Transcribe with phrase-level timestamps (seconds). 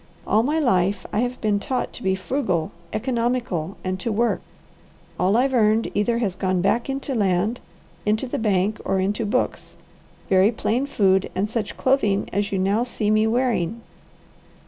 [0.25, 4.41] All my life I have been taught to be frugal, economical, and to work.
[5.19, 7.59] All I've earned either has gone back into land,
[8.03, 9.77] into the bank, or into books,
[10.27, 13.81] very plain food, and such clothing as you now see me wearing.